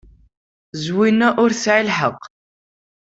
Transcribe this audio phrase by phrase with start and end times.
[0.83, 2.21] Zwina ur tesɛi lḥeqq.